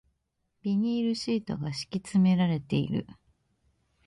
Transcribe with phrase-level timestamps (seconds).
[0.63, 3.05] ビニールシートが敷き詰められている